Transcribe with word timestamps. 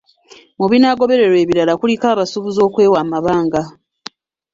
Mu 0.59 0.65
binaagobererwa 0.71 1.37
ebirala 1.43 1.73
kuliko 1.79 2.05
abasuubuzi 2.13 2.59
okwewa 2.67 2.97
amabanga. 3.03 3.61